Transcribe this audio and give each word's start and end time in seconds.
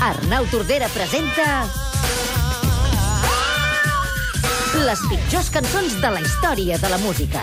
Arnau 0.00 0.46
Tordera 0.48 0.88
presenta... 0.88 1.68
Les 4.80 5.00
pitjors 5.10 5.50
cançons 5.52 5.96
de 6.00 6.10
la 6.14 6.22
història 6.24 6.78
de 6.80 6.88
la 6.88 6.96
música. 7.02 7.42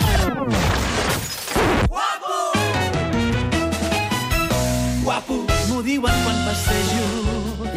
Guapo, 5.04 5.38
m'ho 5.70 5.84
diuen 5.86 6.18
quan 6.24 6.40
passejo. 6.48 7.06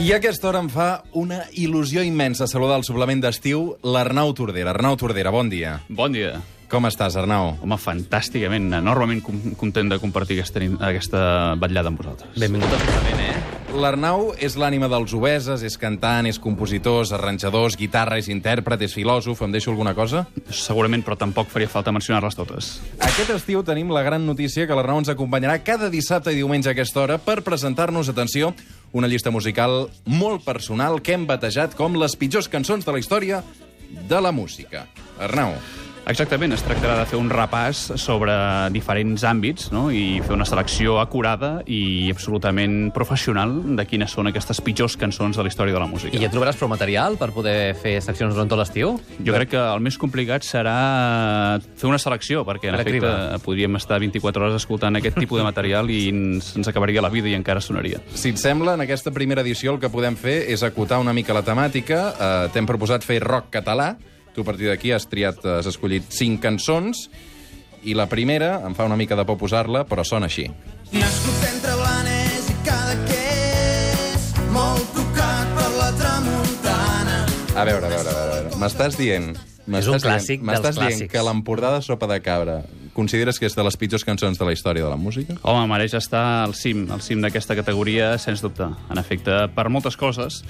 I 0.01 0.15
a 0.15 0.17
aquesta 0.17 0.49
hora 0.49 0.63
em 0.65 0.71
fa 0.73 0.89
una 1.13 1.43
il·lusió 1.53 2.01
immensa 2.07 2.49
saludar 2.49 2.79
al 2.81 2.87
suplement 2.89 3.21
d'estiu 3.21 3.75
l'Arnau 3.85 4.33
Tordera. 4.33 4.73
Arnau 4.73 4.97
Tordera, 4.97 5.29
bon 5.35 5.53
dia. 5.53 5.77
Bon 5.91 6.17
dia. 6.17 6.39
Com 6.73 6.89
estàs, 6.89 7.19
Arnau? 7.21 7.59
Home, 7.61 7.77
fantàsticament, 7.77 8.73
enormement 8.81 9.21
content 9.61 9.93
de 9.93 10.01
compartir 10.01 10.41
aquesta, 10.41 10.65
aquesta 10.89 11.23
vetllada 11.61 11.93
amb 11.93 12.01
vosaltres. 12.01 12.33
Benvingut 12.41 12.73
al 12.73 12.81
suplement, 12.87 13.25
eh? 13.27 13.30
L'Arnau 13.71 14.33
és 14.43 14.57
l'ànima 14.59 14.89
dels 14.91 15.13
obeses, 15.15 15.63
és 15.63 15.77
cantant, 15.79 16.27
és 16.27 16.41
compositor, 16.43 17.05
és 17.05 17.13
arranjador, 17.15 17.69
és 17.71 17.77
guitarra, 17.79 18.19
és 18.19 18.27
intèrpret, 18.33 18.83
és 18.83 18.95
filòsof. 18.97 19.43
Em 19.47 19.55
deixo 19.55 19.71
alguna 19.71 19.95
cosa? 19.95 20.25
Segurament, 20.51 21.05
però 21.07 21.15
tampoc 21.19 21.53
faria 21.53 21.71
falta 21.71 21.95
mencionar-les 21.95 22.35
totes. 22.35 22.73
Aquest 22.99 23.31
estiu 23.37 23.63
tenim 23.67 23.93
la 23.95 24.03
gran 24.03 24.27
notícia 24.27 24.67
que 24.67 24.75
l'Arnau 24.75 24.99
ens 25.01 25.13
acompanyarà 25.13 25.61
cada 25.63 25.91
dissabte 25.93 26.35
i 26.35 26.41
diumenge 26.41 26.73
a 26.73 26.75
aquesta 26.75 27.05
hora 27.05 27.19
per 27.23 27.41
presentar-nos, 27.47 28.11
atenció, 28.11 28.53
una 28.93 29.09
llista 29.09 29.31
musical 29.31 29.87
molt 30.05 30.43
personal 30.45 30.99
que 30.99 31.15
hem 31.15 31.29
batejat 31.31 31.79
com 31.79 31.95
les 31.95 32.19
pitjors 32.19 32.51
cançons 32.51 32.85
de 32.85 32.97
la 32.97 32.99
història 32.99 33.45
de 34.11 34.21
la 34.21 34.35
música. 34.35 34.89
Arnau, 35.23 35.55
Exactament, 36.11 36.51
es 36.57 36.63
tractarà 36.67 36.97
de 36.99 37.05
fer 37.07 37.19
un 37.21 37.29
repàs 37.31 37.85
sobre 38.01 38.33
diferents 38.75 39.23
àmbits 39.29 39.69
no? 39.71 39.85
i 39.95 40.19
fer 40.25 40.33
una 40.35 40.47
selecció 40.49 40.97
acurada 40.99 41.61
i 41.71 42.11
absolutament 42.11 42.89
professional 42.97 43.53
de 43.79 43.85
quines 43.87 44.11
són 44.17 44.27
aquestes 44.27 44.59
pitjors 44.65 44.97
cançons 44.99 45.39
de 45.39 45.45
la 45.47 45.53
història 45.53 45.77
de 45.77 45.79
la 45.83 45.87
música. 45.87 46.17
I 46.17 46.23
ja 46.25 46.31
trobaràs 46.33 46.59
prou 46.59 46.71
material 46.73 47.15
per 47.21 47.31
poder 47.37 47.77
fer 47.79 48.01
seccions 48.03 48.35
durant 48.35 48.51
tot 48.51 48.59
l'estiu? 48.59 48.97
Jo 49.23 49.37
crec 49.37 49.53
que 49.55 49.63
el 49.63 49.85
més 49.87 50.01
complicat 50.03 50.43
serà 50.43 50.75
fer 51.79 51.87
una 51.93 52.01
selecció, 52.03 52.43
perquè 52.49 52.73
en 52.73 52.81
Per 52.81 52.83
efecte 52.83 52.99
criba. 52.99 53.39
podríem 53.45 53.79
estar 53.79 54.01
24 54.03 54.49
hores 54.49 54.59
escoltant 54.65 54.99
aquest 54.99 55.21
tipus 55.21 55.39
de 55.39 55.47
material 55.47 55.91
i 55.95 56.09
ens, 56.11 56.57
ens 56.59 56.73
acabaria 56.73 57.05
la 57.07 57.13
vida 57.13 57.31
i 57.31 57.37
encara 57.39 57.61
sonaria. 57.63 58.01
si 58.15 58.31
et 58.35 58.39
sembla, 58.41 58.75
en 58.75 58.81
aquesta 58.83 59.13
primera 59.15 59.43
edició 59.47 59.75
el 59.77 59.79
que 59.81 59.89
podem 59.93 60.17
fer 60.17 60.41
és 60.51 60.65
acotar 60.67 60.99
una 60.99 61.13
mica 61.15 61.37
la 61.37 61.45
temàtica. 61.47 62.01
Eh, 62.19 62.49
T'hem 62.53 62.67
proposat 62.67 63.05
fer 63.07 63.21
rock 63.23 63.51
català. 63.55 63.95
Tu 64.35 64.43
a 64.43 64.45
partir 64.47 64.69
d'aquí 64.71 64.93
has 64.95 65.07
triat, 65.11 65.41
has 65.59 65.67
escollit 65.67 66.07
cinc 66.15 66.41
cançons 66.45 67.09
i 67.83 67.95
la 67.97 68.07
primera, 68.07 68.61
em 68.67 68.75
fa 68.77 68.85
una 68.87 68.97
mica 68.97 69.17
de 69.19 69.25
por 69.27 69.39
posar-la, 69.41 69.85
però 69.89 70.05
sona 70.05 70.29
així. 70.31 70.47
Nascut 70.93 71.47
entre 71.49 71.75
Blanes 71.81 72.51
i 72.53 72.57
Cadaqués, 72.67 74.27
molt 74.55 74.91
tocat 74.97 75.55
per 75.57 75.69
la 75.79 75.91
tramuntana. 75.99 77.17
A 77.57 77.65
veure, 77.69 77.87
a 77.87 77.95
veure, 77.97 78.11
a 78.11 78.27
veure. 78.35 78.59
M'estàs 78.61 78.99
dient... 79.01 79.33
És 79.71 79.87
un 79.87 80.01
clàssic 80.03 80.41
dient- 80.41 80.51
dels 80.65 80.75
dient 80.75 80.89
clàssics. 80.89 81.11
que 81.13 81.21
l'Empordà 81.23 81.69
de 81.77 81.83
Sopa 81.87 82.09
de 82.11 82.17
Cabra 82.25 82.57
consideres 82.97 83.39
que 83.39 83.47
és 83.47 83.55
de 83.55 83.63
les 83.63 83.77
pitjors 83.79 84.03
cançons 84.05 84.35
de 84.41 84.45
la 84.49 84.51
història 84.53 84.83
de 84.83 84.91
la 84.91 84.97
música? 84.99 85.37
Home, 85.47 85.63
mereix 85.71 85.95
estar 85.95 86.43
al 86.43 86.57
cim, 86.59 86.89
al 86.91 87.01
cim 87.07 87.21
d'aquesta 87.23 87.55
categoria, 87.55 88.17
sens 88.19 88.43
dubte. 88.43 88.67
En 88.91 88.99
efecte, 88.99 89.37
per 89.55 89.69
moltes 89.71 89.95
coses, 90.01 90.41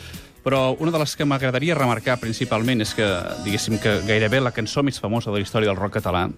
però 0.44 0.76
una 0.78 0.92
de 0.94 1.00
les 1.02 1.16
que 1.16 1.26
m'agradaria 1.28 1.76
remarcar 1.78 2.18
principalment 2.20 2.80
és 2.84 2.94
que, 2.96 3.06
diguéssim, 3.44 3.78
que 3.82 4.00
gairebé 4.06 4.40
la 4.40 4.54
cançó 4.56 4.84
més 4.86 5.00
famosa 5.00 5.30
de 5.30 5.38
la 5.38 5.44
història 5.44 5.70
del 5.72 5.80
rock 5.80 5.98
català 6.00 6.28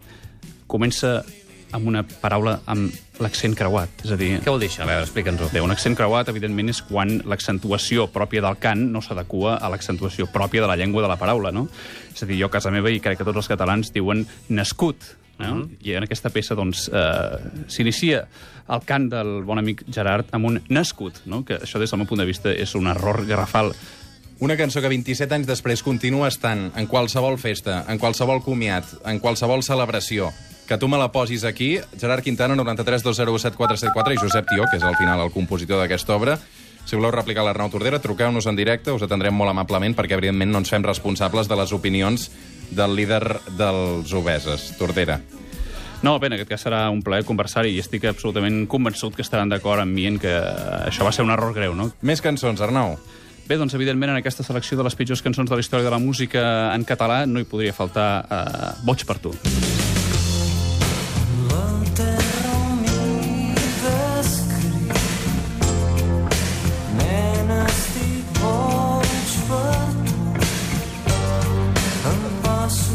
comença 0.66 1.20
amb 1.72 1.88
una 1.88 2.02
paraula 2.04 2.58
amb 2.68 2.92
l'accent 3.22 3.54
creuat. 3.56 4.04
És 4.04 4.12
a 4.12 4.18
dir, 4.20 4.34
Què 4.44 4.50
vol 4.50 4.60
dir 4.60 4.68
això? 4.68 4.82
A 4.84 4.88
veure, 4.90 5.06
explica'ns-ho. 5.06 5.48
Bé, 5.52 5.62
un 5.64 5.72
accent 5.72 5.96
creuat, 5.96 6.28
evidentment, 6.28 6.68
és 6.72 6.82
quan 6.84 7.14
l'accentuació 7.28 8.06
pròpia 8.12 8.44
del 8.44 8.58
cant 8.60 8.84
no 8.92 9.00
s'adequa 9.04 9.56
a 9.56 9.70
l'accentuació 9.72 10.28
pròpia 10.32 10.64
de 10.64 10.68
la 10.68 10.76
llengua 10.76 11.04
de 11.04 11.08
la 11.08 11.16
paraula, 11.20 11.52
no? 11.54 11.66
És 12.12 12.22
a 12.22 12.28
dir, 12.28 12.38
jo 12.42 12.50
a 12.50 12.52
casa 12.52 12.72
meva, 12.74 12.92
i 12.92 13.00
crec 13.00 13.20
que 13.20 13.28
tots 13.28 13.40
els 13.40 13.48
catalans 13.48 13.92
diuen 13.94 14.26
nascut, 14.52 15.14
no? 15.42 15.66
I 15.82 15.96
en 15.98 16.06
aquesta 16.06 16.30
peça, 16.30 16.56
doncs, 16.58 16.86
eh, 16.92 17.64
s'inicia 17.72 18.22
el 18.72 18.84
cant 18.86 19.08
del 19.12 19.42
bon 19.46 19.58
amic 19.58 19.82
Gerard 19.90 20.30
amb 20.32 20.48
un 20.50 20.60
nascut, 20.70 21.24
no? 21.26 21.42
Que 21.44 21.58
això, 21.60 21.80
des 21.82 21.90
del 21.90 22.02
meu 22.02 22.08
punt 22.08 22.22
de 22.22 22.28
vista, 22.28 22.52
és 22.52 22.76
un 22.78 22.86
error 22.90 23.24
garrafal. 23.26 23.72
Una 24.42 24.56
cançó 24.58 24.80
que 24.82 24.90
27 24.90 25.36
anys 25.36 25.46
després 25.46 25.84
continua 25.86 26.26
estant 26.26 26.72
en 26.74 26.88
qualsevol 26.90 27.36
festa, 27.38 27.84
en 27.88 28.00
qualsevol 28.02 28.42
comiat, 28.42 28.88
en 29.06 29.20
qualsevol 29.22 29.62
celebració, 29.62 30.32
que 30.66 30.78
tu 30.78 30.88
me 30.88 30.98
la 30.98 31.12
posis 31.12 31.44
aquí, 31.44 31.76
Gerard 32.00 32.24
Quintana, 32.24 32.56
93 32.56 33.04
201 33.04 33.38
7474, 33.38 34.14
i 34.14 34.18
Josep 34.18 34.48
Tió, 34.50 34.66
que 34.70 34.78
és 34.80 34.86
al 34.86 34.98
final 34.98 35.22
el 35.22 35.30
compositor 35.30 35.78
d'aquesta 35.82 36.16
obra. 36.16 36.38
Si 36.84 36.96
voleu 36.98 37.12
replicar 37.14 37.44
l'Arnau 37.46 37.70
Tordera, 37.72 38.00
truqueu-nos 38.02 38.48
en 38.50 38.58
directe, 38.58 38.92
us 38.92 39.04
atendrem 39.06 39.34
molt 39.34 39.52
amablement, 39.52 39.94
perquè 39.96 40.18
evidentment 40.18 40.50
no 40.52 40.62
ens 40.62 40.72
fem 40.72 40.84
responsables 40.84 41.48
de 41.48 41.56
les 41.56 41.72
opinions 41.72 42.28
del 42.72 42.96
líder 42.96 43.22
dels 43.58 44.12
obeses, 44.16 44.72
Tordera. 44.78 45.20
No, 46.02 46.16
bé, 46.18 46.26
en 46.26 46.34
aquest 46.34 46.50
cas 46.50 46.64
serà 46.66 46.82
un 46.90 47.00
plaer 47.06 47.22
conversar 47.24 47.62
i 47.70 47.76
estic 47.78 48.08
absolutament 48.10 48.64
convençut 48.66 49.14
que 49.14 49.22
estaran 49.22 49.52
d'acord 49.52 49.84
amb 49.84 49.94
mi 49.94 50.08
en 50.10 50.18
que 50.18 50.32
això 50.82 51.06
va 51.06 51.14
ser 51.14 51.22
un 51.22 51.30
error 51.30 51.54
greu, 51.54 51.76
no? 51.78 51.92
Més 52.02 52.24
cançons, 52.24 52.60
Arnau. 52.60 52.96
Bé, 53.46 53.58
doncs, 53.58 53.74
evidentment, 53.78 54.10
en 54.10 54.18
aquesta 54.18 54.42
selecció 54.46 54.78
de 54.78 54.86
les 54.86 54.98
pitjors 54.98 55.22
cançons 55.22 55.50
de 55.50 55.58
la 55.58 55.62
història 55.62 55.86
de 55.86 55.94
la 55.94 56.02
música 56.02 56.42
en 56.74 56.86
català 56.88 57.22
no 57.26 57.42
hi 57.42 57.46
podria 57.46 57.74
faltar 57.76 58.08
uh, 58.26 58.72
Boig 58.86 59.06
per 59.06 59.18
tu. 59.22 59.34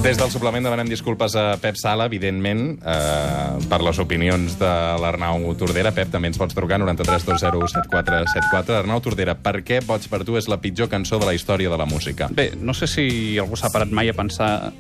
Des 0.08 0.16
del 0.16 0.30
suplement 0.32 0.64
demanem 0.64 0.88
disculpes 0.88 1.34
a 1.36 1.58
Pep 1.60 1.76
Sala, 1.76 2.06
evidentment, 2.08 2.78
eh, 2.80 3.66
per 3.68 3.82
les 3.84 3.98
opinions 4.00 4.54
de 4.56 4.70
l'Arnau 5.04 5.50
Tordera. 5.60 5.92
Pep, 5.92 6.08
també 6.14 6.30
ens 6.32 6.38
pots 6.40 6.56
trucar, 6.56 6.78
93 6.80 7.26
201 7.28 7.68
7474. 7.74 8.78
Arnau 8.78 9.02
Tordera, 9.04 9.36
per 9.36 9.58
què 9.68 9.82
Boig 9.84 10.08
per 10.08 10.22
tu 10.24 10.38
és 10.40 10.48
la 10.48 10.62
pitjor 10.64 10.88
cançó 10.88 11.20
de 11.20 11.28
la 11.28 11.34
història 11.36 11.68
de 11.68 11.76
la 11.82 11.86
música? 11.86 12.30
Bé, 12.32 12.54
no 12.56 12.72
sé 12.74 12.88
si 12.88 13.36
algú 13.38 13.60
s'ha 13.60 13.68
parat 13.74 13.92
mai 13.92 14.08
a 14.08 14.14
pensar 14.16 14.72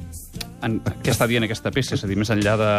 en 0.63 0.79
què 0.79 1.11
està 1.11 1.27
dient 1.27 1.43
aquesta 1.43 1.75
peça, 1.75 1.99
és 1.99 2.05
a 2.05 2.07
dir, 2.07 2.15
més 2.15 2.31
enllà 2.31 2.55
de 2.63 2.71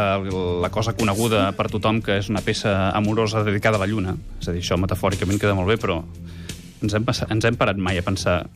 la 0.64 0.70
cosa 0.72 0.96
coneguda 0.96 1.50
per 1.52 1.68
tothom 1.68 2.00
que 2.00 2.16
és 2.22 2.32
una 2.32 2.40
peça 2.40 2.94
amorosa 2.96 3.44
dedicada 3.44 3.76
a 3.76 3.84
la 3.84 3.90
lluna. 3.92 4.16
És 4.40 4.48
a 4.48 4.56
dir, 4.56 4.64
això 4.64 4.80
metafòricament 4.80 5.36
queda 5.36 5.52
molt 5.52 5.68
bé, 5.68 5.76
però 5.76 6.00
ens 6.80 6.96
hem, 6.96 7.04
ens 7.28 7.44
hem 7.44 7.60
parat 7.60 7.76
mai 7.76 8.00
a 8.00 8.08
pensar 8.08 8.46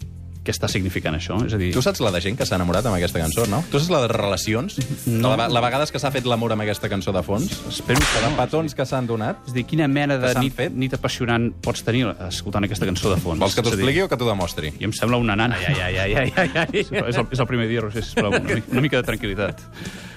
què 0.43 0.51
està 0.51 0.67
significant 0.71 1.15
això? 1.15 1.37
És 1.47 1.55
a 1.55 1.59
dir, 1.61 1.71
Tu 1.75 1.83
saps 1.85 2.01
la 2.03 2.11
de 2.11 2.21
gent 2.25 2.37
que 2.39 2.47
s'ha 2.49 2.57
enamorat 2.59 2.87
amb 2.91 2.97
aquesta 2.97 3.21
cançó, 3.23 3.45
no? 3.47 3.61
Tu 3.71 3.79
saps 3.79 3.91
la 3.95 4.01
de 4.05 4.09
relacions? 4.11 4.79
No. 5.07 5.37
La, 5.39 5.47
la 5.53 5.63
vegades 5.63 5.93
que 5.95 6.01
s'ha 6.03 6.11
fet 6.15 6.27
l'amor 6.27 6.53
amb 6.57 6.65
aquesta 6.65 6.91
cançó 6.91 7.15
de 7.15 7.23
fons? 7.23 7.53
espero 7.71 8.01
que 8.03 8.21
De 8.25 8.31
no. 8.31 8.37
petons 8.41 8.75
que 8.75 8.87
s'han 8.87 9.07
donat? 9.07 9.39
És 9.47 9.55
a 9.55 9.59
dir, 9.61 9.65
quina 9.71 9.87
mena 9.89 10.19
de 10.19 10.35
nit, 10.41 10.55
fet? 10.59 10.75
nit 10.75 10.95
apassionant 10.99 11.51
pots 11.63 11.85
tenir 11.87 12.09
escoltant 12.29 12.67
aquesta 12.67 12.89
cançó 12.89 13.15
de 13.15 13.21
fons? 13.23 13.39
Vols 13.41 13.55
que 13.55 13.63
t'ho 13.63 13.75
expliqui 13.75 14.03
o 14.03 14.09
que 14.11 14.19
t'ho 14.19 14.29
demostri? 14.29 14.75
I 14.81 14.89
em 14.91 14.93
sembla 14.97 15.17
una 15.23 15.37
nana. 15.39 15.59
Ai, 15.63 15.79
ai, 15.79 15.97
ai, 15.99 16.15
ai, 16.15 16.33
ai, 16.37 16.51
ai. 16.67 16.83
És 16.83 16.91
el, 16.93 17.27
és 17.31 17.39
el 17.39 17.47
primer 17.47 17.69
dia, 17.71 17.81
Roger, 17.87 18.03
sisplau, 18.03 18.35
una, 18.35 18.59
una 18.75 18.81
mica 18.85 18.99
de 19.01 19.07
tranquil·litat. 19.07 19.63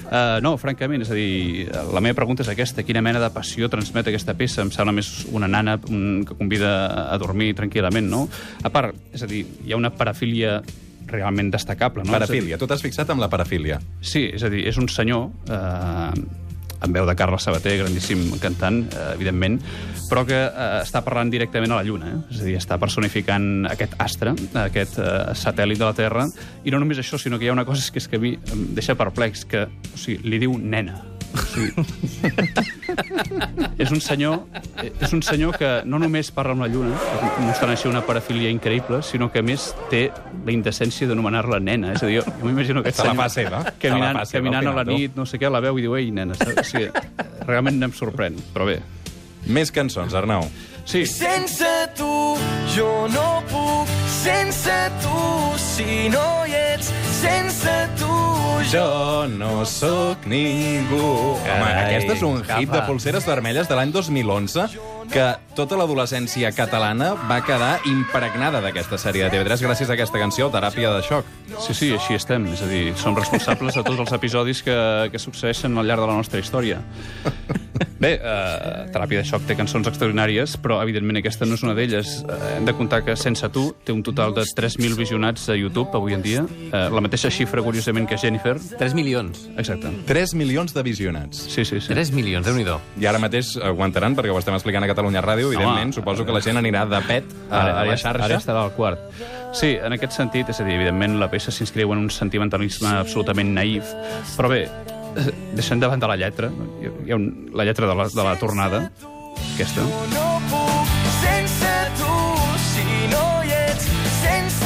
Uh, 0.06 0.38
no, 0.46 0.54
francament, 0.62 1.02
és 1.02 1.12
a 1.12 1.18
dir, 1.18 1.68
la 1.94 2.02
meva 2.04 2.18
pregunta 2.20 2.46
és 2.46 2.50
aquesta. 2.52 2.86
Quina 2.86 3.02
mena 3.06 3.22
de 3.24 3.30
passió 3.34 3.70
transmet 3.72 4.12
aquesta 4.12 4.36
peça? 4.38 4.62
Em 4.62 4.72
sembla 4.74 4.94
més 4.96 5.12
una 5.34 5.50
nana 5.50 5.80
un, 5.90 6.24
que 6.28 6.38
convida 6.38 6.72
a 7.10 7.18
dormir 7.22 7.54
tranquil·lament, 7.58 8.10
no? 8.12 8.26
A 8.64 8.72
part, 8.74 8.96
és 9.16 9.26
a 9.26 9.30
dir, 9.30 9.44
hi 9.66 9.74
ha 9.74 9.80
una 9.80 9.94
parafília 9.96 10.60
realment 11.10 11.52
destacable, 11.54 12.06
no? 12.06 12.14
Parafília. 12.16 12.58
Tu 12.62 12.68
t'has 12.70 12.82
fixat 12.82 13.10
amb 13.14 13.24
la 13.24 13.30
parafília. 13.32 13.80
Sí, 14.02 14.28
és 14.34 14.46
a 14.46 14.50
dir, 14.52 14.66
és 14.70 14.78
un 14.82 14.90
senyor, 14.90 15.30
eh, 15.50 16.26
amb 16.86 16.96
veu 16.96 17.08
de 17.08 17.16
Carles 17.18 17.46
Sabater, 17.46 17.78
grandíssim 17.82 18.24
cantant, 18.42 18.84
eh, 18.88 19.08
evidentment, 19.16 19.60
però 20.10 20.26
que 20.28 20.38
eh, 20.46 20.68
està 20.84 21.02
parlant 21.06 21.32
directament 21.34 21.74
a 21.74 21.82
la 21.82 21.88
Lluna. 21.88 22.12
Eh? 22.12 22.22
És 22.36 22.44
a 22.44 22.50
dir, 22.50 22.58
està 22.62 22.80
personificant 22.82 23.66
aquest 23.72 23.98
astre, 24.02 24.36
aquest 24.66 25.02
eh, 25.02 25.10
satèl·lit 25.38 25.82
de 25.82 25.88
la 25.90 25.98
Terra, 25.98 26.30
i 26.64 26.74
no 26.74 26.82
només 26.82 27.02
això, 27.02 27.20
sinó 27.22 27.42
que 27.42 27.48
hi 27.48 27.52
ha 27.54 27.58
una 27.58 27.68
cosa 27.68 27.84
que 27.92 28.02
és 28.02 28.10
que 28.12 28.22
a 28.22 28.24
mi 28.24 28.36
em 28.54 28.70
deixa 28.78 28.98
perplex, 29.00 29.46
que 29.50 29.68
o 29.68 29.98
sigui, 29.98 30.22
li 30.30 30.42
diu 30.46 30.58
nena. 30.62 31.15
Sigui, 31.36 31.72
és 33.78 33.92
un 33.92 34.00
senyor 34.02 34.40
és 35.04 35.14
un 35.14 35.22
senyor 35.26 35.58
que 35.60 35.70
no 35.86 36.00
només 36.02 36.32
parla 36.36 36.56
amb 36.56 36.66
la 36.66 36.70
lluna, 36.72 36.96
mostrant 37.44 37.74
així 37.74 37.90
una 37.90 38.02
parafília 38.08 38.50
increïble, 38.54 39.02
sinó 39.04 39.30
que 39.34 39.42
a 39.44 39.46
més 39.46 39.70
té 39.92 40.08
la 40.46 40.54
indecència 40.56 41.08
d'anomenar-la 41.10 41.60
nena. 41.64 41.94
És 41.96 42.04
a 42.04 42.10
dir, 42.10 42.20
jo, 42.20 42.26
jo 42.40 42.48
m'imagino 42.50 42.84
aquest 42.84 43.02
Se 43.02 43.06
la 43.06 43.12
senyor 43.12 43.24
fa 43.24 43.30
seva. 43.34 43.64
Se 43.66 43.76
caminant, 43.88 44.20
la 44.20 44.26
seva, 44.30 44.44
caminant 44.44 44.72
a 44.72 44.76
la 44.80 44.86
nit, 44.88 45.16
no 45.18 45.26
sé 45.30 45.40
què, 45.42 45.52
la 45.52 45.64
veu 45.64 45.80
i 45.80 45.86
diu, 45.86 45.98
ei, 46.00 46.12
nena. 46.16 46.38
saps? 46.40 46.62
O 46.62 46.68
sigui, 46.70 46.90
realment 47.48 47.82
em 47.90 47.96
sorprèn, 47.96 48.40
però 48.56 48.70
bé. 48.70 48.80
Més 49.46 49.70
cançons, 49.72 50.14
Arnau. 50.18 50.48
Sí, 50.86 51.04
Sense 51.10 51.70
tu 51.98 52.10
jo 52.76 52.90
no 53.14 53.42
puc, 53.50 53.90
sense 54.22 54.76
tu 55.02 55.22
si 55.62 56.10
no 56.14 56.26
hi 56.46 56.54
ets, 56.76 56.92
sense 57.22 57.76
tu 58.00 58.12
Jo 58.72 59.28
no 59.30 59.64
sóc 59.70 60.26
ningú. 60.26 61.36
Home, 61.38 61.44
Carai, 61.46 61.84
aquest 61.86 62.16
és 62.16 62.24
un 62.26 62.40
hit 62.42 62.66
de 62.66 62.80
capa. 62.80 62.88
pulseres 62.88 63.26
vermelles 63.28 63.70
de 63.70 63.76
l'any 63.78 63.92
2011 63.94 64.66
que 65.12 65.26
tota 65.56 65.78
l'adolescència 65.78 66.50
catalana 66.56 67.12
va 67.30 67.38
quedar 67.46 67.76
impregnada 67.86 68.62
d'aquesta 68.66 68.98
sèrie 68.98 69.28
de 69.28 69.30
TV3 69.38 69.62
gràcies 69.68 69.92
a 69.92 69.94
aquesta 69.94 70.18
canció, 70.20 70.50
Teràpia 70.50 70.96
de 70.96 71.04
xoc. 71.06 71.30
Sí, 71.62 71.78
sí, 71.78 71.92
així 71.94 72.18
estem. 72.18 72.50
És 72.56 72.66
a 72.66 72.72
dir, 72.72 72.96
som 72.98 73.16
responsables 73.16 73.78
de 73.78 73.86
tots 73.86 74.02
els 74.08 74.16
episodis 74.18 74.64
que, 74.66 74.76
que 75.14 75.22
succeeixen 75.22 75.78
al 75.78 75.86
llarg 75.86 76.02
de 76.02 76.10
la 76.10 76.18
nostra 76.18 76.42
història. 76.42 76.82
Bé, 78.06 78.20
eh, 78.22 78.86
Teràpia 78.94 79.24
de 79.24 79.26
xoc 79.26 79.48
té 79.50 79.56
cançons 79.58 79.88
extraordinàries, 79.90 80.54
però, 80.62 80.78
evidentment, 80.84 81.18
aquesta 81.18 81.48
no 81.50 81.56
és 81.58 81.64
una 81.66 81.74
d'elles. 81.74 82.20
Eh, 82.22 82.36
hem 82.60 82.66
de 82.68 82.74
comptar 82.78 83.00
que 83.04 83.16
Sense 83.18 83.48
tu 83.50 83.64
té 83.84 83.96
un 83.96 84.04
total 84.06 84.36
de 84.36 84.44
3.000 84.46 84.94
visionats 85.00 85.48
a 85.50 85.56
YouTube 85.58 85.90
avui 85.98 86.14
en 86.14 86.22
dia. 86.22 86.44
Eh, 86.46 86.84
la 86.94 87.02
mateixa 87.02 87.32
xifra, 87.34 87.64
curiosament, 87.66 88.08
que 88.08 88.20
Jennifer. 88.22 88.60
3 88.78 88.94
milions. 88.94 89.48
Exacte. 89.58 89.90
3 90.06 90.36
milions 90.36 90.76
de 90.76 90.84
visionats. 90.84 91.48
Sí, 91.50 91.66
sí, 91.66 91.82
sí. 91.82 91.94
3 91.94 92.12
milions, 92.12 92.46
déu 92.46 92.54
nhi 92.54 92.66
I 93.02 93.06
ara 93.10 93.18
mateix 93.18 93.56
aguantaran, 93.58 94.16
perquè 94.16 94.30
ho 94.30 94.38
estem 94.38 94.54
explicant 94.54 94.84
a 94.84 94.88
Catalunya 94.88 95.24
Ràdio, 95.24 95.48
evidentment, 95.48 95.90
Home. 95.90 95.94
suposo 95.94 96.26
que 96.26 96.32
la 96.32 96.42
gent 96.42 96.58
anirà 96.58 96.86
de 96.86 97.02
pet 97.08 97.24
a, 97.50 97.62
Ara, 97.62 97.80
a 97.82 97.86
la 97.86 97.98
xarxa. 97.98 98.26
ara 98.26 98.38
estarà 98.38 98.64
al 98.64 98.74
quart. 98.74 99.00
Sí, 99.54 99.78
en 99.82 99.94
aquest 99.94 100.12
sentit, 100.12 100.50
és 100.50 100.60
a 100.60 100.64
dir, 100.64 100.76
evidentment 100.76 101.18
la 101.20 101.30
peça 101.32 101.50
s'inscriu 101.50 101.94
en 101.94 102.00
un 102.00 102.10
sentimentalisme 102.10 102.90
absolutament 102.90 103.54
naïf, 103.56 103.86
però 104.36 104.50
bé, 104.50 104.70
deixant 105.58 105.82
de 105.82 105.90
banda 105.92 106.10
la 106.12 106.18
lletra, 106.20 106.52
hi 106.82 107.12
ha, 107.12 107.18
un, 107.20 107.30
la 107.54 107.66
lletra 107.68 107.88
de 107.90 107.96
la, 107.96 108.10
de 108.12 108.28
la 108.28 108.36
tornada, 108.42 108.86
aquesta, 109.54 109.86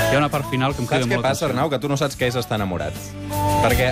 hi 0.09 0.15
ha 0.15 0.17
una 0.17 0.29
part 0.33 0.47
final 0.49 0.73
que 0.73 0.81
em 0.81 0.87
crida 0.89 1.03
Saps 1.03 1.11
què 1.11 1.17
molt 1.19 1.27
passa. 1.27 1.45
Arnau? 1.45 1.69
Que 1.69 1.77
tu 1.81 1.89
no 1.91 1.97
saps 2.01 2.17
què 2.17 2.31
és 2.31 2.37
estar 2.39 2.57
enamorat. 2.57 2.97
Perquè 3.59 3.89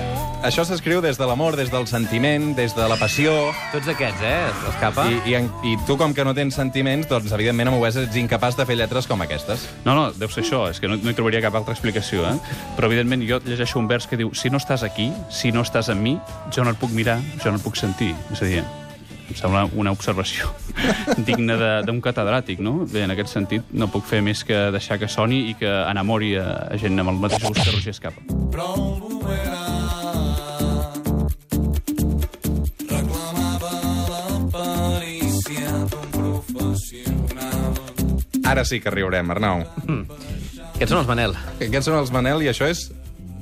això 0.47 0.63
s'escriu 0.63 1.01
des 1.03 1.17
de 1.19 1.25
l'amor, 1.27 1.57
des 1.59 1.67
del 1.69 1.87
sentiment, 1.91 2.53
des 2.55 2.71
de 2.75 2.85
la 2.87 2.95
passió... 2.99 3.33
Tots 3.73 3.89
aquests, 3.91 4.21
eh? 4.23 4.47
Escapa. 4.71 5.03
I, 5.11 5.17
i, 5.27 5.35
en- 5.35 5.49
I 5.67 5.73
tu, 5.87 5.97
com 5.99 6.13
que 6.15 6.23
no 6.23 6.31
tens 6.37 6.55
sentiments, 6.55 7.07
doncs, 7.09 7.33
evidentment, 7.35 7.67
amb 7.73 7.81
OBS 7.81 7.97
ets 8.05 8.15
incapaç 8.21 8.55
de 8.57 8.65
fer 8.69 8.77
lletres 8.79 9.09
com 9.11 9.21
aquestes. 9.25 9.67
No, 9.83 9.93
no, 9.97 10.05
deu 10.15 10.31
ser 10.31 10.45
això, 10.45 10.63
és 10.71 10.79
que 10.79 10.87
no, 10.87 10.95
no 11.01 11.11
hi 11.11 11.17
trobaria 11.17 11.43
cap 11.43 11.57
altra 11.59 11.75
explicació, 11.75 12.23
eh? 12.29 12.37
Però, 12.77 12.87
evidentment, 12.87 13.25
jo 13.27 13.41
llegeixo 13.43 13.79
un 13.81 13.89
vers 13.91 14.07
que 14.07 14.19
diu 14.21 14.31
si 14.39 14.49
no 14.53 14.61
estàs 14.61 14.85
aquí, 14.87 15.09
si 15.29 15.51
no 15.51 15.65
estàs 15.67 15.91
amb 15.93 16.01
mi, 16.05 16.15
jo 16.55 16.63
no 16.63 16.71
et 16.71 16.79
puc 16.79 16.95
mirar, 16.95 17.19
jo 17.43 17.51
no 17.51 17.59
et 17.59 17.65
puc 17.67 17.75
sentir. 17.79 18.13
És 18.31 18.41
a 18.45 18.47
dir, 18.47 18.63
em 19.27 19.35
sembla 19.35 19.65
una 19.75 19.91
observació 19.91 20.47
digna 21.27 21.59
de- 21.59 21.73
d'un 21.89 21.99
catedràtic, 22.05 22.63
no? 22.63 22.85
Bé, 22.87 23.03
en 23.03 23.11
aquest 23.17 23.35
sentit, 23.35 23.67
no 23.75 23.91
puc 23.91 24.07
fer 24.07 24.23
més 24.23 24.45
que 24.47 24.69
deixar 24.71 24.95
que 25.01 25.11
soni 25.11 25.43
i 25.51 25.57
que 25.59 25.67
enamori 25.91 26.37
a, 26.39 26.47
a 26.71 26.79
gent 26.79 27.03
amb 27.03 27.11
el 27.17 27.19
mateix 27.27 27.43
gust 27.43 27.59
que 27.65 27.75
Roger 27.75 27.97
Escapa. 27.97 28.23
Ara 38.47 38.63
sí 38.65 38.79
que 38.79 38.89
riurem, 38.89 39.27
Arnau. 39.29 39.65
Aquests 40.77 40.93
són 40.93 41.01
els 41.01 41.09
Manel. 41.09 41.35
Aquests 41.57 41.89
són 41.89 41.97
els 41.99 42.13
Manel 42.15 42.45
i 42.45 42.47
això 42.49 42.65
és 42.71 42.87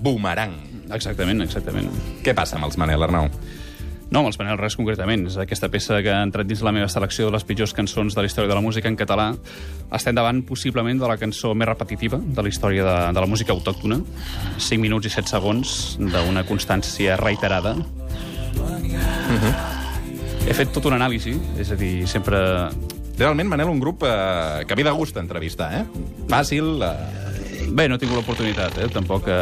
Boomerang. 0.02 0.56
Exactament, 0.96 1.44
exactament. 1.46 1.88
Què 2.26 2.34
passa 2.36 2.58
amb 2.58 2.66
els 2.68 2.76
Manel, 2.82 3.06
Arnau? 3.06 3.30
No, 4.12 4.22
amb 4.22 4.30
els 4.30 4.38
Manel 4.38 4.60
res 4.60 4.76
concretament. 4.78 5.26
És 5.32 5.38
aquesta 5.42 5.70
peça 5.74 5.98
que 6.06 6.12
ha 6.14 6.22
entrat 6.26 6.48
dins 6.48 6.62
la 6.66 6.74
meva 6.76 6.88
selecció 6.92 7.28
de 7.28 7.34
les 7.36 7.46
pitjors 7.48 7.74
cançons 7.76 8.16
de 8.16 8.22
la 8.22 8.30
història 8.30 8.52
de 8.52 8.58
la 8.58 8.64
música 8.64 8.90
en 8.92 8.98
català. 9.00 9.32
Estem 9.98 10.16
davant, 10.16 10.44
possiblement, 10.46 11.02
de 11.02 11.10
la 11.10 11.18
cançó 11.18 11.56
més 11.58 11.70
repetitiva 11.70 12.20
de 12.22 12.46
la 12.46 12.52
història 12.52 12.86
de, 12.86 12.96
de 13.18 13.26
la 13.26 13.30
música 13.30 13.56
autòctona. 13.56 14.00
5 14.58 14.82
minuts 14.82 15.10
i 15.10 15.14
7 15.16 15.34
segons 15.34 15.76
d'una 16.00 16.46
constància 16.48 17.18
reiterada. 17.22 17.76
He 20.46 20.54
fet 20.54 20.70
tot 20.76 20.86
una 20.86 21.00
anàlisi, 21.02 21.34
és 21.58 21.74
a 21.74 21.80
dir, 21.80 21.96
sempre... 22.10 22.40
Realment, 23.16 23.48
Manel, 23.48 23.70
un 23.72 23.80
grup 23.80 24.04
eh, 24.04 24.66
que 24.68 24.76
ve 24.76 24.84
de 24.84 24.92
gust 24.92 25.16
entrevistar, 25.18 25.70
eh? 25.80 25.86
Fàcil, 26.28 26.84
eh, 26.84 27.25
Bé, 27.76 27.90
no 27.92 27.98
he 27.98 28.00
tingut 28.00 28.16
l'oportunitat, 28.22 28.78
eh? 28.80 28.86
Tampoc 28.88 29.26
eh, 29.28 29.36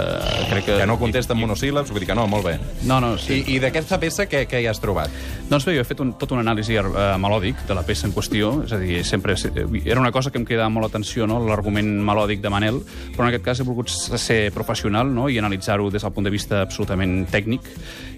crec 0.49 0.65
que... 0.65 0.77
que 0.79 0.85
no 0.89 0.95
contesta 0.97 1.35
en 1.35 1.41
monosíl·labs, 1.43 1.91
vull 1.93 2.01
dir 2.01 2.07
que 2.09 2.15
no, 2.17 2.23
molt 2.25 2.47
bé. 2.47 2.53
No, 2.89 2.97
no, 3.03 3.11
I, 3.13 3.21
sí. 3.21 3.35
i 3.53 3.59
d'aquesta 3.61 3.99
peça 4.01 4.25
què, 4.25 4.47
què 4.49 4.63
hi 4.63 4.65
has 4.71 4.81
trobat? 4.81 5.13
Doncs 5.51 5.67
bé, 5.69 5.75
jo 5.77 5.83
he 5.83 5.85
fet 5.85 6.01
un, 6.01 6.15
tot 6.17 6.33
un 6.33 6.41
anàlisi 6.41 6.79
eh, 6.81 7.03
melòdic 7.21 7.61
de 7.69 7.77
la 7.77 7.83
peça 7.85 8.07
en 8.09 8.15
qüestió, 8.15 8.55
és 8.65 8.73
a 8.73 8.79
dir, 8.81 9.03
sempre 9.05 9.35
era 9.37 10.01
una 10.01 10.11
cosa 10.15 10.31
que 10.33 10.41
em 10.41 10.47
quedava 10.49 10.71
molt 10.73 10.87
l'atenció, 10.87 11.27
no? 11.29 11.37
l'argument 11.45 11.91
melòdic 12.01 12.41
de 12.41 12.49
Manel, 12.49 12.81
però 13.13 13.27
en 13.27 13.29
aquest 13.29 13.45
cas 13.45 13.61
he 13.61 13.67
volgut 13.67 13.93
ser 13.93 14.39
professional 14.55 15.13
no? 15.13 15.27
i 15.29 15.37
analitzar-ho 15.37 15.91
des 15.93 16.01
del 16.01 16.15
punt 16.17 16.25
de 16.25 16.33
vista 16.33 16.63
absolutament 16.65 17.27
tècnic. 17.29 17.69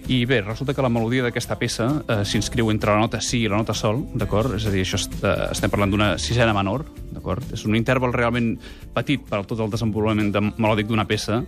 I 0.08 0.24
bé, 0.24 0.40
resulta 0.40 0.72
que 0.72 0.84
la 0.84 0.88
melodia 0.88 1.24
d'aquesta 1.26 1.58
peça 1.58 1.90
eh, 1.98 2.20
s'inscriu 2.24 2.70
entre 2.70 2.94
la 2.94 3.02
nota 3.02 3.18
si 3.20 3.42
i 3.42 3.48
la 3.50 3.58
nota 3.58 3.74
sol, 3.74 4.04
d'acord? 4.14 4.54
És 4.54 4.68
a 4.68 4.72
dir, 4.72 4.84
això 4.86 5.00
est, 5.00 5.16
eh, 5.18 5.50
estem 5.50 5.72
parlant 5.72 5.90
d'una 5.90 6.12
sisena 6.22 6.54
menor, 6.54 6.86
d'acord? 7.10 7.42
És 7.52 7.66
un 7.66 7.74
interval 7.74 8.14
realment 8.14 8.52
petit 8.94 9.24
per 9.26 9.42
tot 9.50 9.58
el 9.60 9.72
desenvolupament 9.72 10.05
de, 10.14 10.42
melòdic 10.56 10.88
d'una 10.90 11.06
peça 11.08 11.42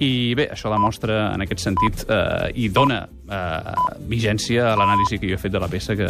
i 0.00 0.34
bé, 0.38 0.48
això 0.54 0.70
demostra 0.72 1.34
en 1.34 1.44
aquest 1.44 1.62
sentit 1.66 2.04
eh, 2.08 2.50
i 2.56 2.68
dona 2.72 3.02
eh, 3.04 3.74
vigència 4.10 4.70
a 4.72 4.76
l'anàlisi 4.80 5.20
que 5.20 5.28
jo 5.30 5.36
he 5.36 5.40
fet 5.40 5.52
de 5.54 5.60
la 5.62 5.68
peça, 5.70 5.96
que 5.98 6.08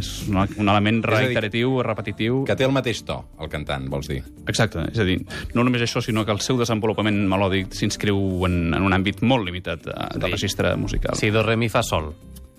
és 0.00 0.10
un, 0.28 0.40
un 0.40 0.72
element 0.72 1.02
a 1.04 1.10
dir, 1.10 1.16
reiteratiu, 1.16 1.76
repetitiu... 1.86 2.42
Que 2.48 2.56
té 2.58 2.66
el 2.66 2.74
mateix 2.74 3.04
to, 3.06 3.20
el 3.40 3.52
cantant, 3.52 3.88
vols 3.92 4.10
dir? 4.10 4.22
Exacte, 4.50 4.86
és 4.90 5.00
a 5.02 5.06
dir, 5.06 5.20
no 5.54 5.66
només 5.66 5.84
això, 5.86 6.02
sinó 6.04 6.24
que 6.24 6.34
el 6.34 6.42
seu 6.44 6.58
desenvolupament 6.60 7.22
melòdic 7.30 7.76
s'inscriu 7.76 8.18
en, 8.48 8.60
en 8.76 8.88
un 8.88 8.96
àmbit 8.96 9.22
molt 9.22 9.46
limitat 9.48 9.84
de, 9.86 9.96
de 10.16 10.32
registre 10.32 10.74
musical. 10.80 11.18
Si 11.20 11.32
do, 11.34 11.44
re, 11.46 11.58
mi, 11.60 11.70
fa, 11.72 11.84
sol. 11.86 12.12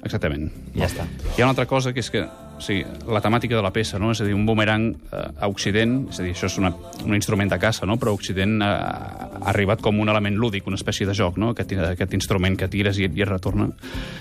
Exactament. 0.03 0.49
Ja 0.75 0.87
està. 0.87 1.05
Hi 1.35 1.41
ha 1.41 1.45
una 1.45 1.53
altra 1.53 1.67
cosa, 1.69 1.93
que 1.93 2.01
és 2.01 2.09
que 2.13 2.25
o 2.61 2.63
sigui, 2.63 2.85
la 3.09 3.21
temàtica 3.23 3.57
de 3.57 3.63
la 3.65 3.71
peça, 3.73 3.97
no? 3.99 4.11
és 4.13 4.21
a 4.21 4.27
dir, 4.27 4.35
un 4.37 4.45
boomerang 4.45 4.91
eh, 4.93 5.21
a 5.41 5.49
Occident, 5.49 5.95
és 6.11 6.19
a 6.21 6.25
dir, 6.27 6.35
això 6.35 6.45
és 6.45 6.57
una, 6.61 6.69
un 7.07 7.17
instrument 7.17 7.49
de 7.49 7.57
caça, 7.61 7.87
no? 7.89 7.97
però 7.97 8.13
a 8.13 8.19
Occident 8.19 8.59
eh, 8.61 8.67
ha 8.67 9.47
arribat 9.49 9.81
com 9.81 9.97
un 10.03 10.11
element 10.13 10.37
lúdic, 10.37 10.69
una 10.69 10.77
espècie 10.77 11.09
de 11.09 11.15
joc, 11.17 11.39
no? 11.41 11.55
aquest, 11.55 11.73
aquest 11.89 12.13
instrument 12.17 12.59
que 12.59 12.69
tires 12.71 13.01
i, 13.01 13.09
i 13.09 13.25
es 13.25 13.29
retorna. 13.29 13.71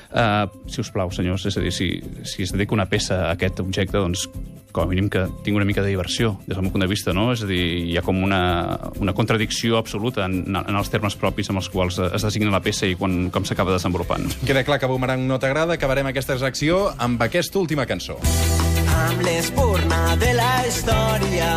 Eh, 0.08 0.46
si 0.72 0.80
us 0.80 0.92
plau, 0.94 1.12
senyors, 1.12 1.44
és 1.52 1.60
a 1.60 1.66
dir, 1.66 1.74
si, 1.76 1.90
si 2.24 2.48
es 2.48 2.54
dedica 2.56 2.76
una 2.76 2.88
peça 2.88 3.26
a 3.26 3.34
aquest 3.36 3.60
objecte, 3.60 4.00
doncs 4.00 4.24
com 4.72 4.84
a 4.84 4.86
mínim 4.90 5.08
que 5.10 5.24
tingui 5.44 5.58
una 5.58 5.66
mica 5.68 5.82
de 5.82 5.88
diversió, 5.90 6.36
des 6.46 6.54
del 6.56 6.62
meu 6.62 6.72
punt 6.72 6.84
de 6.84 6.88
vista, 6.90 7.12
no? 7.16 7.30
És 7.32 7.42
a 7.42 7.48
dir, 7.50 7.60
hi 7.90 7.96
ha 7.98 8.02
com 8.06 8.22
una, 8.22 8.78
una 9.00 9.12
contradicció 9.16 9.76
absoluta 9.78 10.24
en, 10.26 10.44
en 10.56 10.76
els 10.78 10.90
termes 10.90 11.16
propis 11.18 11.50
amb 11.50 11.58
els 11.62 11.68
quals 11.72 11.98
es 12.10 12.22
designa 12.26 12.50
la 12.54 12.62
peça 12.62 12.86
i 12.86 12.94
quan, 12.98 13.30
com 13.34 13.44
s'acaba 13.44 13.72
desenvolupant. 13.74 14.28
Queda 14.46 14.64
clar 14.64 14.78
que 14.78 14.86
Boomerang 14.90 15.26
no 15.26 15.38
t'agrada, 15.42 15.74
acabarem 15.78 16.06
aquesta 16.12 16.38
secció 16.38 16.90
amb 16.98 17.20
aquesta 17.22 17.58
última 17.58 17.86
cançó. 17.86 18.18
amb 19.00 19.22
l'espurna 19.24 20.16
de 20.20 20.32
la 20.34 20.52
història. 20.68 21.50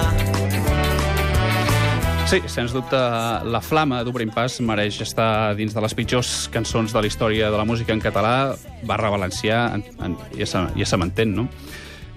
Sí, 2.26 2.40
sens 2.50 2.72
dubte, 2.74 2.98
la 2.98 3.60
flama 3.62 4.00
d'Obrint 4.08 4.32
Pas 4.34 4.56
mereix 4.66 4.96
estar 5.04 5.54
dins 5.60 5.74
de 5.76 5.82
les 5.84 5.94
pitjors 5.94 6.48
cançons 6.54 6.94
de 6.96 7.02
la 7.04 7.06
història 7.10 7.52
de 7.52 7.58
la 7.60 7.66
música 7.68 7.94
en 7.94 8.02
català, 8.02 8.56
barra 8.90 9.12
valencià, 9.14 9.60
en, 9.76 9.84
en, 10.02 10.16
ja 10.40 10.48
se- 10.50 10.64
ja 10.80 10.88
se 10.88 10.98
m'entén, 10.98 11.36
no? 11.36 11.46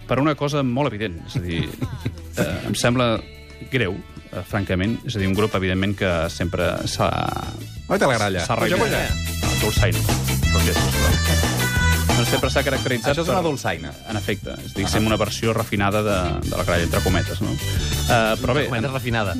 Per 0.06 0.20
una 0.22 0.36
cosa 0.38 0.62
molt 0.62 0.92
evident, 0.92 1.18
és 1.26 1.38
a 1.38 1.42
dir, 1.42 1.62
eh, 2.42 2.46
em 2.68 2.76
sembla 2.78 3.16
greu, 3.72 3.96
eh, 4.30 4.44
francament, 4.46 4.98
és 5.06 5.16
a 5.16 5.22
dir, 5.22 5.26
un 5.30 5.34
grup, 5.38 5.54
evidentment, 5.58 5.96
que 5.98 6.12
sempre 6.32 6.72
s'ha... 6.90 7.10
Oi, 7.86 7.98
te 7.98 8.06
la 8.06 8.14
gralla. 8.18 8.46
S'ha 8.46 8.58
reivindicat. 8.60 9.12
puja. 9.18 9.50
Ah, 9.50 9.58
Dolçaina. 9.62 10.06
Roger, 10.54 10.74
sisplau. 10.74 11.45
Sempre 12.24 12.48
s'ha 12.48 12.62
caracteritzat 12.64 13.12
Això 13.12 13.22
és 13.26 13.28
una 13.30 13.42
dolçaina. 13.44 13.90
En 14.08 14.16
efecte, 14.16 14.54
és 14.64 14.72
diguéssim 14.72 15.04
una 15.06 15.18
versió 15.20 15.52
refinada 15.56 16.00
de, 16.02 16.16
de 16.46 16.54
la 16.54 16.64
gralla, 16.64 16.86
entre 16.86 17.02
cometes, 17.04 17.42
no? 17.44 17.52
Uh, 17.52 18.32
però 18.40 18.54
bé, 18.56 18.64
Comenta 18.70 18.90
refinada. 18.92 19.34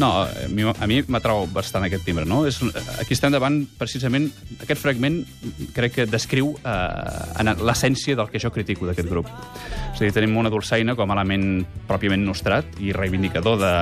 no, 0.00 0.10
a 0.24 0.48
mi, 0.48 0.64
a 0.64 0.88
mi 0.88 1.02
m'atrau 1.12 1.44
bastant 1.52 1.84
aquest 1.86 2.06
timbre, 2.08 2.24
no? 2.28 2.44
És, 2.48 2.62
aquí 2.96 3.14
estem 3.16 3.34
davant, 3.34 3.60
precisament, 3.78 4.30
aquest 4.64 4.80
fragment 4.80 5.20
crec 5.76 5.98
que 5.98 6.06
descriu 6.08 6.54
eh, 6.56 7.42
en 7.42 7.52
l'essència 7.66 8.16
del 8.18 8.30
que 8.32 8.40
jo 8.42 8.50
critico 8.54 8.88
d'aquest 8.88 9.10
grup. 9.12 9.28
És 9.92 10.00
a 10.00 10.04
dir, 10.04 10.12
tenim 10.16 10.36
una 10.40 10.52
dolçaina 10.52 10.96
com 10.96 11.12
a 11.12 11.16
element 11.18 11.64
pròpiament 11.88 12.24
nostrat 12.24 12.80
i 12.84 12.92
reivindicador 12.96 13.60
de, 13.60 13.74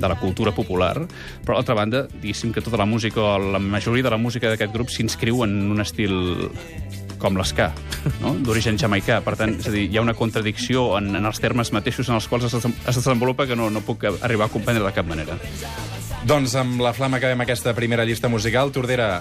de 0.00 0.08
la 0.08 0.18
cultura 0.20 0.54
popular, 0.56 0.94
però, 1.44 1.54
a 1.54 1.60
l'altra 1.60 1.76
banda, 1.78 2.04
diguéssim 2.16 2.52
que 2.54 2.64
tota 2.64 2.80
la 2.80 2.88
música, 2.88 3.20
o 3.20 3.38
la 3.38 3.60
majoria 3.62 4.08
de 4.08 4.16
la 4.16 4.20
música 4.20 4.50
d'aquest 4.52 4.72
grup 4.72 4.92
s'inscriu 4.92 5.44
en 5.44 5.56
un 5.72 5.84
estil 5.84 6.14
com 7.24 7.38
l'esca, 7.40 7.70
no? 8.20 8.34
d'origen 8.44 8.76
jamaicà. 8.80 9.22
Per 9.24 9.36
tant, 9.40 9.56
és 9.56 9.70
a 9.70 9.72
dir, 9.72 9.86
hi 9.88 9.98
ha 9.98 10.04
una 10.04 10.16
contradicció 10.18 10.90
en, 10.98 11.14
en 11.16 11.24
els 11.24 11.40
termes 11.40 11.72
mateixos 11.72 12.10
en 12.12 12.18
els 12.18 12.28
quals 12.28 12.50
es, 12.50 12.68
desenvolupa 12.90 13.48
que 13.48 13.56
no, 13.56 13.70
no 13.72 13.84
puc 13.84 14.04
arribar 14.14 14.50
a 14.50 14.52
comprendre 14.52 14.84
de 14.84 14.92
cap 14.96 15.08
manera. 15.08 15.38
Doncs 16.24 16.54
amb 16.60 16.80
la 16.84 16.94
flama 16.96 17.18
acabem 17.20 17.44
aquesta 17.44 17.74
primera 17.76 18.04
llista 18.08 18.30
musical. 18.32 18.72
Tordera, 18.72 19.18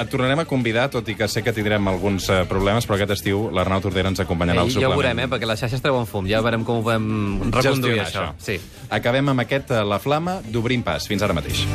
et 0.00 0.08
tornarem 0.08 0.40
a 0.40 0.46
convidar, 0.48 0.86
tot 0.92 1.08
i 1.12 1.16
que 1.18 1.28
sé 1.28 1.42
que 1.44 1.52
tindrem 1.56 1.88
alguns 1.90 2.28
eh, 2.32 2.42
problemes, 2.48 2.86
però 2.88 2.96
aquest 2.96 3.16
estiu 3.18 3.48
l'Arnau 3.54 3.82
Tordera 3.84 4.12
ens 4.12 4.22
acompanyarà 4.24 4.64
al 4.64 4.70
ja 4.70 4.78
suplement. 4.78 4.94
ho 4.96 5.00
veurem, 5.02 5.24
eh? 5.24 5.28
Perquè 5.32 5.50
les 5.50 5.64
xarxes 5.64 5.84
treuen 5.84 6.08
fum. 6.08 6.28
Ja 6.30 6.40
veurem 6.44 6.64
com 6.64 6.80
ho 6.80 6.86
podem 6.86 7.10
reconduir, 7.50 8.00
Gestionar 8.00 8.08
això. 8.08 8.30
Sí. 8.40 8.56
Acabem 8.88 9.34
amb 9.34 9.44
aquest, 9.44 9.72
eh, 9.76 9.84
La 9.84 10.00
Flama, 10.00 10.40
d'Obrim 10.46 10.84
Pas. 10.86 11.08
Fins 11.10 11.24
ara 11.26 11.36
mateix. 11.36 11.66